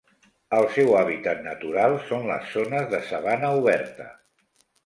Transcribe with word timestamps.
El 0.59 0.63
seu 0.77 0.95
hàbitat 1.01 1.43
natural 1.49 1.99
són 2.07 2.25
les 2.31 2.49
zones 2.57 2.91
de 2.95 3.03
sabana 3.11 3.55
oberta. 3.63 4.09